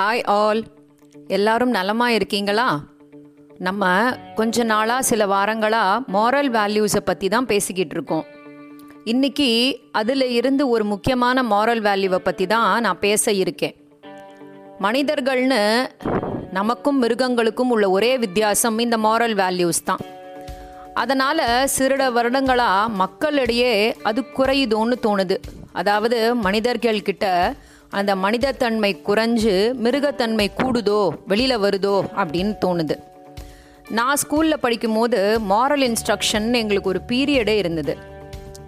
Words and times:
Hi 0.00 0.22
all 0.32 0.58
எல்லாரும் 1.34 1.70
நலமா 1.76 2.06
இருக்கீங்களா? 2.14 2.66
நம்ம 3.66 3.84
கொஞ்ச 4.38 4.64
நாளாக 4.70 5.06
சில 5.10 5.26
வாரங்களாக 5.26 6.02
மாரல் 6.14 6.50
வேல்யூஸை 6.56 7.00
பற்றி 7.04 7.28
தான் 7.34 7.46
பேசிக்கிட்டு 7.52 7.94
இருக்கோம். 7.96 8.26
இன்னைக்கு 9.12 9.48
அதில் 10.00 10.24
இருந்து 10.38 10.64
ஒரு 10.74 10.84
முக்கியமான 10.90 11.44
மாரல் 11.52 11.80
வேல்யூவை 11.86 12.20
பற்றி 12.26 12.46
தான் 12.46 12.82
நான் 12.86 13.00
பேச 13.06 13.32
இருக்கேன். 13.42 13.74
மனிதர்கள்னு 14.86 15.60
நமக்கும் 16.58 17.00
மிருகங்களுக்கும் 17.04 17.72
உள்ள 17.76 17.88
ஒரே 17.90 18.12
வித்தியாசம் 18.24 18.78
இந்த 18.86 18.98
மாரல் 19.06 19.36
வேல்யூஸ் 19.42 19.82
தான். 19.90 20.04
அதனால் 21.04 21.44
சிறிட 21.76 22.10
வருடங்களாக 22.18 22.92
மக்களிடையே 23.02 23.72
அது 24.10 24.22
குறையுதோன்னு 24.40 24.98
தோணுது. 25.06 25.38
அதாவது 25.72 26.18
மனிதர்கள்கிட்ட 26.44 27.24
அந்த 27.98 28.12
மனிதத்தன்மை 28.24 28.90
குறைஞ்சு 29.08 29.52
மிருகத்தன்மை 29.84 30.46
கூடுதோ 30.60 31.00
வெளியில் 31.30 31.62
வருதோ 31.64 31.94
அப்படின்னு 32.20 32.54
தோணுது. 32.64 32.96
நான் 33.98 34.18
ஸ்கூலில் 34.22 34.62
படிக்கும்போது 34.64 35.18
மாரல் 35.50 35.84
இன்ஸ்ட்ரக்ஷன் 35.88 36.48
எங்களுக்கு 36.60 36.92
ஒரு 36.92 37.00
பீரியடே 37.10 37.54
இருந்தது. 37.62 37.94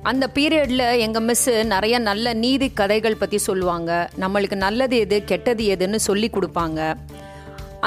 அந்த 0.03 0.25
பீரியடில் 0.35 0.87
எங்கள் 1.05 1.27
மிஸ்ஸு 1.29 1.55
நிறைய 1.75 1.99
நல்ல 2.09 2.33
நீதி 2.45 2.69
கதைகள் 2.81 3.21
பற்றி 3.23 3.39
சொல்லுவாங்க. 3.39 3.93
நம்மளுக்கு 4.23 4.55
நல்லது 4.67 4.99
எது 5.05 5.17
கெட்டது 5.25 5.65
எதுன்னு 5.75 6.01
சொல்லி 6.09 6.31
கொடுப்பாங்க. 6.35 6.81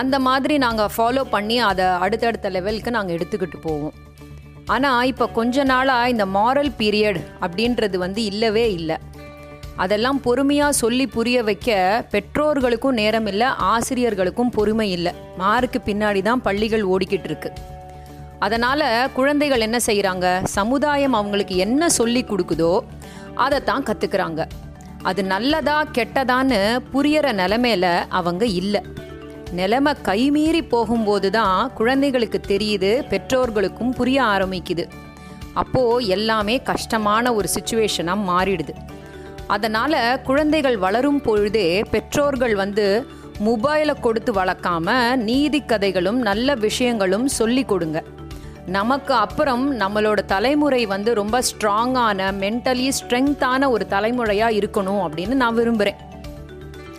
அந்த 0.01 0.15
மாதிரி 0.27 0.57
நாங்கள் 0.65 0.93
ஃபாலோ 0.98 1.23
பண்ணி 1.35 1.59
அதை 1.70 1.85
அடுத்தடுத்த 2.05 2.49
லெவலுக்கு 2.49 2.91
நாங்கள் 2.98 3.17
எடுத்துக்கிட்டு 3.17 3.59
போவோம். 3.62 3.95
ஆனால் 4.73 5.07
இப்போ 5.12 5.26
கொஞ்ச 5.39 5.63
நாளாக 5.63 6.12
இந்த 6.15 6.26
மாரல் 6.37 6.73
பீரியட் 6.81 7.21
அப்படின்றது 7.45 7.98
வந்து 8.05 8.23
இல்லவே 8.23 8.65
இல்லை. 8.79 8.98
அதெல்லாம் 9.75 10.21
பொறுமையாக 10.21 10.71
சொல்லி 10.71 11.07
புரிய 11.07 11.43
வைக்க 11.43 11.70
பெற்றோர்களுக்கும் 12.12 12.98
நேரம் 13.02 13.25
இல்லை 13.25 13.48
ஆசிரியர்களுக்கும் 13.48 14.49
பொறுமை 14.49 14.91
இல்லை. 14.91 15.13
மார்க்கு 15.38 15.81
பின்னாடி 15.85 16.21
தான் 16.21 16.41
பள்ளிகள் 16.41 16.84
ஓடிக்கிட்டு 16.84 17.23
இருக்கு. 17.23 17.51
அதனால் 18.40 19.10
குழந்தைகள் 19.13 19.60
என்ன 19.60 19.79
செய்கிறாங்க 19.85 20.43
சமுதாயம் 20.43 21.13
அவங்களுக்கு 21.13 21.55
என்ன 21.55 21.90
சொல்லி 21.90 22.26
கொடுக்குதோ 22.29 22.79
அதைத்தான் 23.35 23.85
கற்றுக்குறாங்க 23.90 24.41
அது 25.04 25.23
நல்லதா 25.23 25.85
கெட்டதான்னு 25.98 26.79
புரியற 26.93 27.27
நிலமையில 27.34 27.85
அவங்க 28.10 28.45
இல்லை. 28.45 28.82
நிலைமை 29.51 29.93
கைமீறி 30.04 30.62
போகும்போது 30.67 31.32
தான் 31.32 31.71
குழந்தைகளுக்கு 31.73 32.41
தெரியுது 32.48 32.91
பெற்றோர்களுக்கும் 33.10 33.93
புரிய 33.93 34.23
ஆரம்பிக்குது. 34.23 34.85
அப்போது 35.54 36.05
எல்லாமே 36.07 36.57
கஷ்டமான 36.62 37.34
ஒரு 37.34 37.48
சுச்சுவேஷனாக 37.55 38.27
மாறிடுது. 38.29 38.76
அதனால் 39.55 39.99
குழந்தைகள் 40.21 40.77
வளரும் 40.77 41.21
பொழுதே 41.21 41.68
பெற்றோர்கள் 41.91 42.55
வந்து 42.55 42.85
மொபைலை 43.46 43.94
கொடுத்து 43.99 44.32
வளர்க்காம 44.34 44.88
நீதி 45.30 45.60
கதைகளும் 45.62 46.20
நல்ல 46.30 46.55
விஷயங்களும் 46.66 47.27
சொல்லி 47.40 47.63
கொடுங்க. 47.63 47.99
நமக்கு 48.77 49.13
அப்புறம் 49.26 49.63
நம்மளோட 49.79 50.20
தலைமுறை 50.34 50.82
வந்து 50.85 51.12
ரொம்ப 51.13 51.38
ஸ்ட்ராங்கான 51.48 52.29
மென்டலி 52.44 52.88
ஸ்ட்ரெங்தான 52.99 53.70
ஒரு 53.70 53.85
தலைமுறையாக 53.94 54.57
இருக்கணும் 54.60 55.02
அப்படின்னு 55.05 55.35
நான் 55.41 55.57
விரும்புகிறேன் 55.60 55.99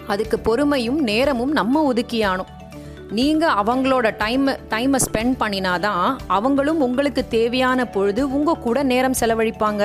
அதுக்கு 0.06 0.38
பொறுமையும் 0.46 1.00
நேரமும் 1.10 1.52
நம்ம 1.52 1.84
ஒதுக்கியானோம் 1.92 2.50
நீங்கள் 3.18 3.56
அவங்களோட 3.62 4.08
டைம் 4.18 4.46
டைமை 4.72 4.98
ஸ்பெண்ட் 5.06 5.34
பண்ணினாதான் 5.42 6.06
அவங்களும் 6.36 6.80
உங்களுக்கு 6.80 7.22
தேவையான 7.36 7.84
பொழுது 7.96 8.22
உங்கள் 8.36 8.62
கூட 8.66 8.78
நேரம் 8.92 9.18
செலவழிப்பாங்க. 9.20 9.82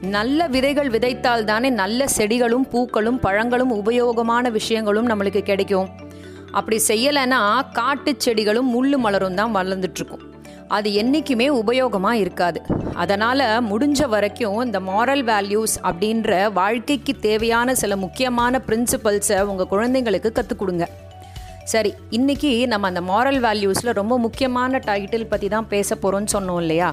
நல்ல 0.00 0.46
விதைகள் 0.46 0.90
விதைத்தால் 0.90 1.44
தானே 1.44 1.70
நல்ல 1.70 2.06
செடிகளும் 2.06 2.68
பூக்களும் 2.68 3.20
பழங்களும் 3.20 3.84
உபயோகமான 3.84 4.50
விஷயங்களும் 4.50 5.08
நம்மளுக்கு 5.08 5.42
கிடைக்கும். 5.42 5.88
அப்படி 6.52 6.80
செய்யலைன்னா 6.88 7.60
காட்டு 7.72 8.14
செடிகளும் 8.18 8.70
முள்ளு 8.74 8.96
மலரும் 8.96 9.34
தான் 9.34 9.54
வளர்ந்துட்டுருக்கும். 9.54 10.22
அது 10.68 10.94
என்றைக்குமே 10.94 11.48
உபயோகமாக 11.48 12.12
இருக்காது. 12.12 12.62
அதனால் 12.94 13.40
முடிஞ்ச 13.40 14.08
வரைக்கும் 14.08 14.64
இந்த 14.64 14.80
மாரல் 14.80 15.24
வேல்யூஸ் 15.24 15.76
அப்படின்ற 15.82 16.52
வாழ்க்கைக்கு 16.52 17.14
தேவையான 17.16 17.74
சில 17.74 17.96
முக்கியமான 17.96 18.60
பிரின்சிபல்ஸை 18.66 19.40
உங்கள் 19.42 19.70
குழந்தைங்களுக்கு 19.70 20.32
கற்றுக் 20.32 20.58
கொடுங்க. 20.58 20.88
சரி 21.64 21.94
இன்னைக்கு 22.10 22.66
நம்ம 22.66 22.86
அந்த 22.86 23.00
மாரல் 23.00 23.40
வேல்யூஸில் 23.48 23.92
ரொம்ப 23.92 24.18
முக்கியமான 24.18 24.78
டைட்டில் 24.78 25.28
பற்றி 25.28 25.48
தான் 25.48 25.68
பேச 25.68 25.94
போகிறோம்னு 25.94 26.26
சொன்னோம் 26.32 26.60
இல்லையா? 26.60 26.92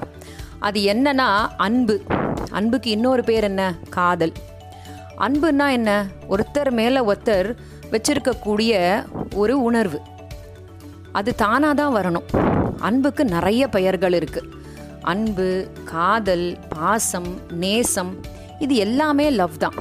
அது 0.58 0.80
என்னன்னா 0.80 1.46
அன்பு. 1.56 2.02
அன்புக்கு 2.50 2.90
இன்னொரு 2.90 3.24
பேர் 3.24 3.42
என்ன? 3.42 3.74
காதல். 3.90 4.32
அன்புன்னா 5.18 5.70
என்ன? 5.70 6.06
ஒருத்தர் 6.28 6.70
மேலே 6.70 7.00
ஒருத்தர் 7.00 7.56
வச்சிருக்கக்கூடிய 7.90 9.02
ஒரு 9.34 9.62
உணர்வு. 9.62 10.00
அது 11.12 11.34
தானாக 11.34 11.74
தான் 11.74 11.96
வரணும். 11.96 12.26
அன்புக்கு 12.78 13.24
நிறைய 13.24 13.68
பெயர்கள் 13.68 14.12
இருக்குது 14.12 14.56
அன்பு 15.02 15.68
காதல் 15.84 16.58
பாசம் 16.68 17.38
நேசம் 17.50 18.16
இது 18.58 18.74
எல்லாமே 18.74 19.30
லவ் 19.30 19.56
தான். 19.58 19.74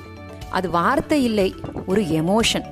அது 0.49 0.69
வார்த்தை 0.69 1.23
இல்லை 1.23 1.55
ஒரு 1.85 2.01
எமோஷன் 2.01 2.65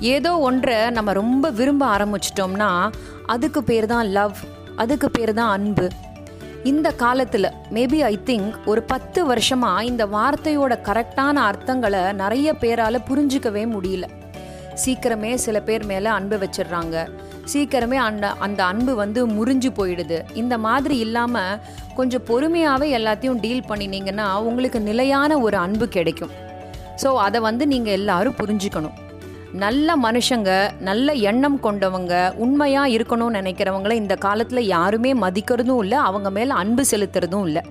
ஏதோ 0.00 0.38
ஒன்றை 0.38 0.90
நம்ம 0.90 1.12
ரொம்ப 1.12 1.50
விரும்ப 1.50 1.86
ஆரம்பிச்சிட்டோம்னா 1.96 2.90
அதுக்கு 3.26 3.64
பேர் 3.64 3.86
தான் 3.86 4.06
லவ் 4.06 4.36
அதுக்கு 4.76 5.10
பேர் 5.10 5.34
தான் 5.34 5.50
அன்பு. 5.50 5.88
இந்த 6.70 6.88
காலத்தில் 7.00 7.46
மேபி 7.76 7.98
ஐ 8.10 8.14
திங்க் 8.28 8.54
ஒரு 8.70 8.82
பத்து 8.82 9.20
வருஷமாக 9.30 9.84
இந்த 9.88 10.06
வார்த்தையோட 10.06 10.72
கரெக்டான 10.86 11.36
அர்த்தங்களை 11.48 12.00
நிறைய 12.20 12.54
பேரால் 12.62 12.98
புரிஞ்சிக்கவே 13.08 13.64
முடியல. 13.74 14.06
சீக்கிரமே 14.84 15.32
சில 15.34 15.60
பேர் 15.60 15.84
மேலே 15.90 16.10
அன்பு 16.18 16.36
வச்சிடுறாங்க. 16.36 16.96
சீக்கிரமே 17.52 17.98
அந்த 18.06 18.32
அந்த 18.46 18.60
அன்பு 18.64 18.94
வந்து 19.02 19.20
முறிஞ்சு 19.36 19.72
போயிடுது. 19.80 20.20
இந்த 20.42 20.58
மாதிரி 20.66 20.98
இல்லாமல் 21.06 21.60
கொஞ்சம் 21.98 22.26
பொறுமையாகவே 22.30 22.88
எல்லாத்தையும் 23.00 23.40
டீல் 23.44 23.68
பண்ணினீங்கன்னா 23.68 24.28
உங்களுக்கு 24.50 24.80
நிலையான 24.90 25.38
ஒரு 25.38 25.56
அன்பு 25.56 25.88
கிடைக்கும். 25.88 26.34
ஸோ 27.02 27.10
அதை 27.26 27.40
வந்து 27.40 27.66
நீங்கள் 27.66 27.98
எல்லாரும் 28.00 28.38
புரிஞ்சுக்கணும். 28.42 28.98
நல்ல 29.62 29.96
மனுஷங்க 29.96 30.50
நல்ல 30.80 31.12
எண்ணம் 31.30 31.58
கொண்டவங்க 31.62 32.14
உண்மையாக 32.44 32.92
இருக்கணும்னு 32.94 33.38
நினைக்கிறவங்கள 33.40 33.92
இந்த 33.92 34.14
காலத்தில் 34.14 34.62
யாருமே 34.66 35.10
மதிக்கிறதும் 35.14 35.80
இல்லை 35.82 35.98
அவங்க 35.98 36.30
மேலே 36.30 36.52
அன்பு 36.62 36.84
செலுத்துறதும் 36.90 37.44
இல்லை. 37.48 37.62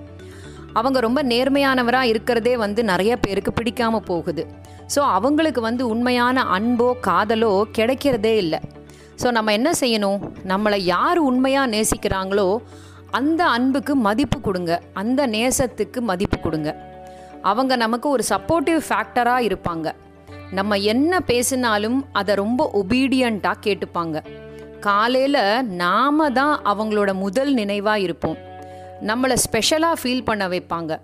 அவங்க 0.72 1.00
ரொம்ப 1.00 1.22
நேர்மையானவராக 1.22 2.10
இருக்கிறதே 2.12 2.54
வந்து 2.56 2.84
நிறைய 2.84 3.16
பேருக்கு 3.16 3.52
பிடிக்காமல் 3.52 4.06
போகுது. 4.10 4.44
ஸோ 4.94 5.00
அவங்களுக்கு 5.16 5.60
வந்து 5.60 5.88
உண்மையான 5.88 6.44
அன்போ 6.56 6.88
காதலோ 7.06 7.52
கிடைக்கிறதே 7.78 8.34
இல்லை. 8.36 8.60
ஸோ 9.22 9.30
நம்ம 9.30 9.52
என்ன 9.52 9.70
செய்யணும்? 9.80 10.18
நம்மளை 10.52 10.78
யார் 10.94 11.18
உண்மையாக 11.18 11.72
நேசிக்கிறாங்களோ 11.76 12.48
அந்த 13.10 13.42
அன்புக்கு 13.56 13.94
மதிப்பு 14.06 14.40
கொடுங்க. 14.40 14.72
அந்த 14.92 15.26
நேசத்துக்கு 15.26 16.00
மதிப்பு 16.00 16.38
கொடுங்க. 16.38 16.70
அவங்க 17.42 17.76
நமக்கு 17.76 18.08
ஒரு 18.08 18.24
சப்போர்ட்டிவ் 18.28 18.80
ஃபேக்டராக 18.88 19.46
இருப்பாங்க. 19.48 19.88
நம்ம 20.50 20.76
என்ன 20.76 21.20
பேசினாலும் 21.20 22.04
அதை 22.12 22.34
ரொம்ப 22.34 22.70
ஒபீடியண்ட்டாக 22.74 23.54
கேட்டுப்பாங்க. 23.66 24.24
காலையில் 24.80 25.64
நாம 25.64 26.30
தான் 26.30 26.60
அவங்களோட 26.64 27.14
முதல் 27.14 27.52
நினைவாக 27.52 28.00
இருப்போம். 28.00 28.36
நம்மளை 29.06 29.32
ஸ்பெஷலாக 29.32 30.00
ஃபீல் 30.02 30.24
பண்ண 30.24 30.48
வைப்பாங்க. 30.48 30.98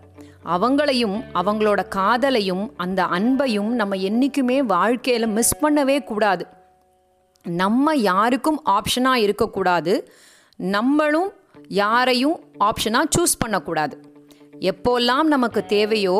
அவங்களையும் 0.45 1.25
அவங்களோட 1.35 1.85
காதலையும் 1.97 2.71
அந்த 2.77 3.05
அன்பையும் 3.05 3.69
நம்ம 3.69 3.97
என்றைக்குமே 3.97 4.63
வாழ்க்கையில் 4.63 5.27
மிஸ் 5.27 5.65
பண்ணவே 5.65 6.05
கூடாது. 6.05 6.47
நம்ம 7.43 7.95
யாருக்கும் 7.95 8.63
ஆப்ஷனாக 8.67 9.15
இருக்கக்கூடாது. 9.15 10.13
நம்மளும் 10.57 11.33
யாரையும் 11.69 12.41
ஆப்ஷனாக 12.61 13.05
சூஸ் 13.19 13.39
பண்ணக்கூடாது. 13.39 14.10
எப்போல்லாம் 14.69 15.27
நமக்கு 15.35 15.61
தேவையோ 15.75 16.17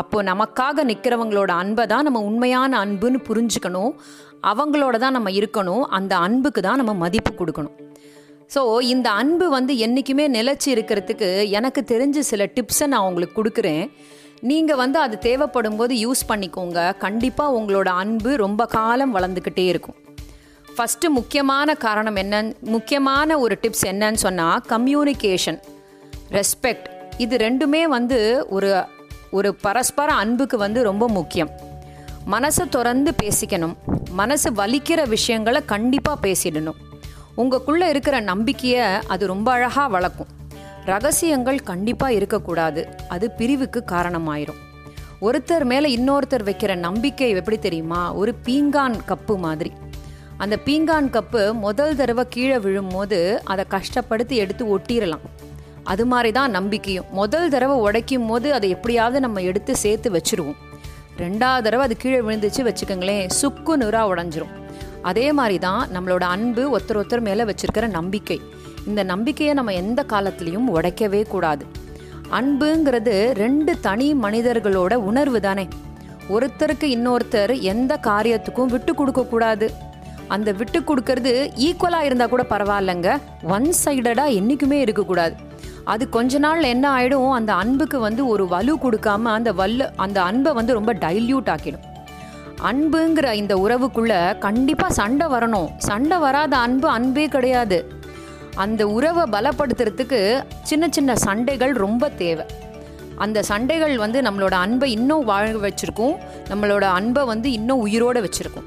அப்போ 0.00 0.18
நமக்காக 0.28 0.84
நிற்கிறவங்களோட 0.90 1.50
அன்பை 1.62 1.84
தான் 1.92 2.06
நம்ம 2.06 2.20
உண்மையான 2.28 2.78
அன்புன்னு 2.84 3.18
புரிஞ்சுக்கணும். 3.28 3.92
அவங்களோட 4.50 4.96
தான் 5.04 5.16
நம்ம 5.16 5.30
இருக்கணும். 5.40 5.84
அந்த 5.98 6.12
அன்புக்கு 6.26 6.60
தான் 6.66 6.80
நம்ம 6.80 6.92
மதிப்பு 7.02 7.32
கொடுக்கணும். 7.40 7.76
ஸோ 8.54 8.62
இந்த 8.94 9.08
அன்பு 9.20 9.46
வந்து 9.56 9.72
என்றைக்குமே 9.84 10.24
நிலச்சி 10.36 10.68
இருக்கிறதுக்கு 10.74 11.28
எனக்கு 11.58 11.80
தெரிஞ்ச 11.92 12.18
சில 12.30 12.48
டிப்ஸை 12.56 12.86
நான் 12.94 13.06
உங்களுக்கு 13.10 13.36
கொடுக்குறேன். 13.40 13.84
நீங்கள் 14.50 14.80
வந்து 14.82 14.98
அது 15.04 15.16
தேவைப்படும் 15.28 15.78
போது 15.80 15.94
யூஸ் 16.04 16.22
பண்ணிக்கோங்க. 16.30 16.80
கண்டிப்பாக 17.04 17.56
உங்களோட 17.58 17.88
அன்பு 18.02 18.32
ரொம்ப 18.44 18.66
காலம் 18.76 19.14
வளர்ந்துக்கிட்டே 19.16 19.66
இருக்கும். 19.74 19.98
ஃபஸ்ட்டு 20.76 21.12
முக்கியமான 21.18 21.74
காரணம் 21.86 22.18
என்ன? 22.24 22.42
முக்கியமான 22.76 23.38
ஒரு 23.44 23.56
டிப்ஸ் 23.62 23.86
என்னன்னு 23.92 24.22
சொன்னால் 24.26 24.60
கம்யூனிகேஷன் 24.74 25.60
ரெஸ்பெக்ட் 26.38 26.88
இது 27.18 27.36
ரெண்டுமே 27.36 27.82
வந்து 27.82 28.46
ஒரு 28.48 28.84
ஒரு 29.30 29.54
பரஸ்பர 29.54 30.12
அன்புக்கு 30.12 30.58
வந்து 30.58 30.82
ரொம்ப 30.82 31.08
முக்கியம். 31.08 31.50
மனசை 32.30 32.68
திறந்து 32.68 33.14
பேசிக்கணும். 33.22 33.76
மனசு 34.10 34.52
வலிக்கிற 34.52 35.08
விஷயங்களை 35.08 35.64
கண்டிப்பாக 35.64 36.28
பேசிடணும். 36.28 36.78
உங்களுக்குள்ளே 37.36 37.88
இருக்கிற 37.88 38.20
நம்பிக்கையை 38.20 38.86
அது 39.06 39.26
ரொம்ப 39.26 39.52
அழகாக 39.52 39.88
வளர்க்கும். 39.88 40.26
ரகசியங்கள் 40.84 41.60
கண்டிப்பாக 41.60 42.12
இருக்கக்கூடாது. 42.12 42.88
அது 43.08 43.30
பிரிவுக்கு 43.30 43.84
காரணமாயிரும். 43.86 44.60
ஒருத்தர் 45.20 45.64
மேலே 45.64 45.96
இன்னொருத்தர் 45.96 46.42
வைக்கிற 46.44 46.76
நம்பிக்கை 46.76 47.30
எப்படி 47.30 47.58
தெரியுமா? 47.58 48.12
ஒரு 48.12 48.34
பீங்கான் 48.44 48.98
கப்பு 49.08 49.38
மாதிரி. 49.38 49.72
அந்த 50.36 50.58
பீங்கான் 50.64 51.20
கப்பு 51.20 51.52
முதல் 51.52 51.96
தடவை 51.96 52.24
கீழே 52.28 52.58
விழும்போது 52.58 53.40
அதை 53.44 53.64
கஷ்டப்படுத்தி 53.70 54.28
எடுத்து 54.28 54.78
ஒட்டிடலாம் 54.78 55.24
அது 55.92 56.04
மாதிரி 56.12 56.30
தான் 56.38 56.54
நம்பிக்கையும். 56.56 57.08
முதல் 57.20 57.50
தடவை 57.54 57.76
உடைக்கும் 57.86 58.28
போது 58.30 58.48
அதை 58.56 58.68
எப்படியாவது 58.76 59.20
நம்ம 59.26 59.40
எடுத்து 59.50 59.72
சேர்த்து 59.84 60.10
வச்சிருவோம். 60.16 60.58
ரெண்டாவது 61.22 61.64
தடவை 61.66 61.82
அது 61.86 61.96
கீழே 62.02 62.20
விழுந்துச்சு 62.26 62.62
வச்சுக்கோங்களேன் 62.68 63.26
சுக்கு 63.40 63.74
நூறாக 63.82 64.12
உடஞ்சிரும். 64.12 64.52
அதே 65.10 65.26
மாதிரி 65.38 65.58
தான் 65.58 65.82
நம்மளோட 65.94 66.24
அன்பு 66.34 66.62
ஒருத்தர் 66.74 66.98
ஒருத்தர் 67.00 67.26
மேலே 67.28 67.44
வச்சுருக்கிற 67.50 67.88
நம்பிக்கை. 67.98 68.38
இந்த 68.90 69.02
நம்பிக்கையை 69.12 69.54
நம்ம 69.54 69.72
எந்த 69.82 70.00
காலத்துலேயும் 70.12 70.68
உடைக்கவே 70.76 71.22
கூடாது. 71.34 71.64
அன்புங்கிறது 72.38 73.14
ரெண்டு 73.42 73.72
தனி 73.86 74.08
மனிதர்களோட 74.14 74.94
உணர்வு 75.10 75.40
தானே. 75.40 75.66
ஒருத்தருக்கு 76.34 76.86
இன்னொருத்தர் 76.96 77.52
எந்த 77.72 77.98
காரியத்துக்கும் 78.06 78.72
விட்டு 78.74 78.94
கொடுக்கக்கூடாது 78.94 79.66
அந்த 80.34 80.52
விட்டு 80.60 80.78
கொடுக்கறது 80.80 81.32
ஈக்குவலாக 81.66 82.08
இருந்தால் 82.08 82.32
கூட 82.34 82.44
பரவாயில்லைங்க. 82.50 83.10
ஒன் 83.56 83.68
சைடடாக 83.84 84.36
என்றைக்குமே 84.38 84.78
இருக்கக்கூடாது. 84.84 85.34
அது 85.84 86.08
கொஞ்ச 86.08 86.38
நாள் 86.38 86.62
என்ன 86.62 86.96
ஆகிடும் 86.96 87.30
அந்த 87.30 87.54
அன்புக்கு 87.54 87.98
வந்து 87.98 88.26
ஒரு 88.26 88.48
வலு 88.48 88.76
கொடுக்காம 88.76 89.22
அந்த 89.22 89.52
வல்லு 89.52 89.90
அந்த 89.96 90.22
அன்பை 90.22 90.52
வந்து 90.52 90.72
ரொம்ப 90.72 90.94
டைல்யூட் 90.94 91.50
ஆக்கிடும். 91.54 91.84
அன்புங்கிற 92.62 93.32
இந்த 93.32 93.56
உறவுக்குள்ள 93.56 94.38
கண்டிப்பாக 94.38 94.92
சண்டை 94.92 95.26
வரணும். 95.26 95.68
சண்டை 95.78 96.18
வராத 96.18 96.56
அன்பு 96.56 96.88
அன்பே 96.88 97.26
கிடையாது. 97.26 97.92
அந்த 98.54 98.88
உறவை 98.88 99.24
பலப்படுத்துறதுக்கு 99.30 100.44
சின்ன 100.62 100.86
சின்ன 100.90 101.16
சண்டைகள் 101.16 101.72
ரொம்ப 101.72 102.08
தேவை. 102.08 102.46
அந்த 103.16 103.42
சண்டைகள் 103.42 103.96
வந்து 103.96 104.20
நம்மளோட 104.20 104.52
அன்பை 104.52 104.92
இன்னும் 104.92 105.24
வாழ 105.24 105.50
வச்சிருக்கும். 105.50 106.16
நம்மளோட 106.48 106.80
அன்பை 106.80 107.24
வந்து 107.24 107.52
இன்னும் 107.52 107.86
உயிரோட 107.86 108.28
வச்சிருக்கும். 108.28 108.66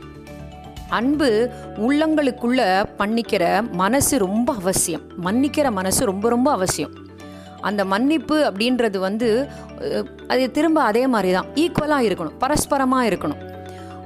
அன்பு 0.89 1.49
உள்ளங்களுக்குள்ள 1.77 2.85
பண்ணிக்கிற 2.97 3.71
மனசு 3.71 4.17
ரொம்ப 4.17 4.53
அவசியம். 4.53 5.01
மன்னிக்கிற 5.23 5.71
மனசு 5.71 6.05
ரொம்ப 6.05 6.29
ரொம்ப 6.29 6.51
அவசியம். 6.51 6.93
அந்த 7.69 7.81
மன்னிப்பு 7.94 8.38
அப்படின்றது 8.50 8.98
வந்து 9.07 9.30
அது 10.31 10.44
திரும்ப 10.57 10.80
அதே 10.89 11.04
மாதிரி 11.13 11.31
தான் 11.38 11.50
ஈக்குவலாக 11.63 12.07
இருக்கணும். 12.07 12.38
பரஸ்பரமாக 12.44 13.07
இருக்கணும். 13.09 13.42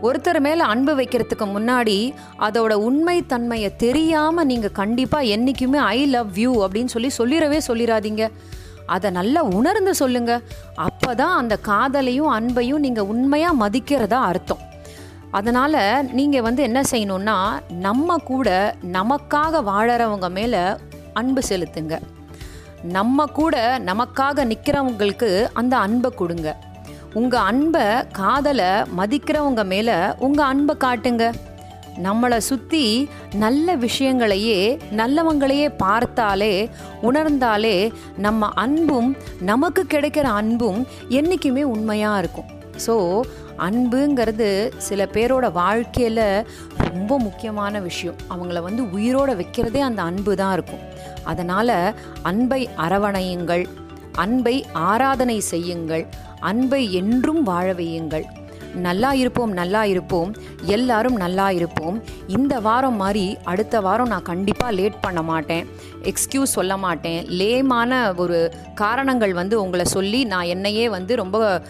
ஒருத்தர் 0.08 0.40
மேலே 0.46 0.64
அன்பு 0.74 0.94
வைக்கிறதுக்கு 1.00 1.46
முன்னாடி 1.56 1.98
அதோட 2.46 2.74
உண்மை 2.88 3.18
தன்மையை 3.34 3.70
தெரியாமல் 3.84 4.50
நீங்கள் 4.52 4.78
கண்டிப்பாக 4.80 5.32
என்றைக்குமே 5.36 5.80
ஐ 5.98 6.00
லவ் 6.16 6.40
யூ 6.44 6.54
அப்படின்னு 6.66 6.94
சொல்லி 6.96 7.12
சொல்லிடவே 7.20 7.60
சொல்லிடாதீங்க. 7.68 8.26
அதை 8.96 9.10
நல்லா 9.18 9.42
உணர்ந்து 9.58 9.94
சொல்லுங்க. 10.02 10.32
அப்போ 10.86 11.12
தான் 11.22 11.36
அந்த 11.42 11.58
காதலையும் 11.70 12.32
அன்பையும் 12.38 12.84
நீங்கள் 12.86 13.10
உண்மையாக 13.14 13.60
மதிக்கிறதா 13.64 14.22
அர்த்தம். 14.32 14.64
அதனால் 15.40 15.80
நீங்கள் 16.20 16.46
வந்து 16.48 16.62
என்ன 16.70 16.80
செய்யணும்னா 16.92 17.38
நம்ம 17.86 18.18
கூட 18.32 18.50
நமக்காக 18.98 19.62
வாழறவங்க 19.70 20.30
மேலே 20.40 20.64
அன்பு 21.22 21.42
செலுத்துங்க. 21.52 21.96
நம்ம 22.84 23.26
கூட 23.26 23.82
நமக்காக 23.86 24.46
நிற்கிறவங்களுக்கு 24.46 25.48
அந்த 25.54 25.78
அன்பை 25.78 26.12
கொடுங்க. 26.16 26.56
உங்கள் 27.14 27.40
அன்பை 27.40 28.04
காதலை 28.12 28.70
மதிக்கிறவங்க 28.98 29.66
மேலே 29.66 29.96
உங்கள் 30.18 30.46
அன்பை 30.46 30.76
காட்டுங்க. 30.76 31.32
நம்மளை 32.04 32.38
சுற்றி 32.38 33.10
நல்ல 33.36 33.76
விஷயங்களையே 33.76 34.80
நல்லவங்களையே 34.92 35.68
பார்த்தாலே 35.78 36.70
உணர்ந்தாலே 37.02 37.92
நம்ம 38.18 38.48
அன்பும் 38.48 39.18
நமக்கு 39.42 39.86
கிடைக்கிற 39.90 40.22
அன்பும் 40.22 40.88
என்றைக்குமே 41.10 41.64
உண்மையாக 41.64 42.18
இருக்கும். 42.18 42.50
ஸோ 42.88 43.22
அன்புங்கிறது 43.58 44.72
சில 44.78 45.06
பேரோட 45.06 45.52
வாழ்க்கையில் 45.52 46.46
ரொம்ப 46.78 47.20
முக்கியமான 47.20 47.80
விஷயம். 47.80 48.16
அவங்கள 48.30 48.62
வந்து 48.62 48.84
உயிரோட 48.84 49.32
வைக்கிறதே 49.42 49.80
அந்த 49.80 50.02
அன்பு 50.02 50.36
தான் 50.36 50.54
இருக்கும். 50.54 50.86
அதனால் 51.24 51.78
அன்பை 52.22 52.62
அரவணையுங்கள் 52.78 53.66
அன்பை 54.24 54.66
ஆராதனை 54.72 55.40
செய்யுங்கள் 55.40 56.06
அன்பை 56.40 56.94
என்றும் 56.94 57.44
வாழ 57.44 57.74
வையுங்கள். 57.74 58.24
நல்லா 58.76 59.14
இருப்போம் 59.14 59.52
நல்லா 59.52 59.84
இருப்போம் 59.84 60.30
எல்லாரும் 60.76 61.16
நல்லா 61.16 61.50
இருப்போம். 61.50 62.04
இந்த 62.28 62.54
வாரம் 62.60 62.96
மாதிரி 62.96 63.38
அடுத்த 63.44 63.82
வாரம் 63.82 64.08
நான் 64.08 64.30
கண்டிப்பாக 64.30 64.76
லேட் 64.78 65.00
பண்ண 65.02 65.22
மாட்டேன். 65.22 65.66
எக்ஸ்கியூஸ் 66.12 66.56
சொல்ல 66.58 66.78
மாட்டேன். 66.78 67.20
லேமான 67.40 68.16
ஒரு 68.16 68.54
காரணங்கள் 68.74 69.34
வந்து 69.34 69.62
உங்களை 69.64 69.86
சொல்லி 69.86 70.22
நான் 70.24 70.52
என்னையே 70.56 70.90
வந்து 70.90 71.16
ரொம்ப 71.16 71.62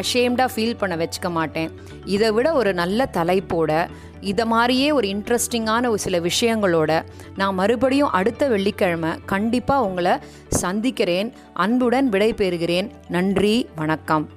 அஷேம்டாக 0.00 0.54
ஃபீல் 0.54 0.80
பண்ண 0.82 0.96
வச்சுக்க 0.96 1.30
மாட்டேன். 1.30 1.70
இதை 2.04 2.30
விட 2.30 2.52
ஒரு 2.52 2.72
நல்ல 2.74 3.08
தலைப்போட 3.18 3.88
இதை 4.24 4.44
மாதிரியே 4.44 4.90
ஒரு 4.92 5.08
இன்ட்ரெஸ்டிங்கான 5.08 5.88
ஒரு 5.88 5.98
சில 5.98 6.20
விஷயங்களோட 6.20 7.04
நான் 7.36 7.54
மறுபடியும் 7.54 8.10
அடுத்த 8.10 8.48
வெள்ளிக்கிழமை 8.48 9.10
கண்டிப்பாக 9.26 9.84
உங்களை 9.84 10.12
சந்திக்கிறேன். 10.48 11.32
அன்புடன் 11.52 12.08
விடைபெறுகிறேன். 12.08 12.90
நன்றி 13.08 13.68
வணக்கம். 13.76 14.28